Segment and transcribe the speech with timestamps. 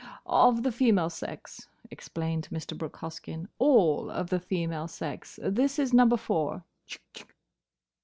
[0.25, 2.75] "Of the female sex," explained Mr.
[2.75, 5.39] Brooke Hoskyn: "all of the female sex.
[5.43, 6.63] This is Number Four.